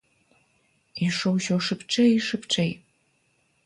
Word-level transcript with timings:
Ішоў 1.09 1.33
усё 1.43 1.55
шыбчэй 1.69 2.11
і 2.17 2.19
шыбчэй. 2.33 2.71